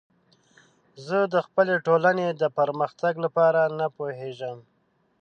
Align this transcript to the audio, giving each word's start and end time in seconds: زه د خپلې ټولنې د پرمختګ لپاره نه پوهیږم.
زه 1.05 1.17
د 1.33 1.35
خپلې 1.45 1.75
ټولنې 1.87 2.27
د 2.41 2.43
پرمختګ 2.57 3.13
لپاره 3.25 3.61
نه 3.79 3.87
پوهیږم. 3.97 4.57